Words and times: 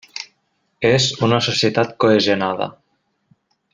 És 0.91 1.05
una 1.27 1.39
societat 1.49 1.93
cohesionada. 2.05 2.69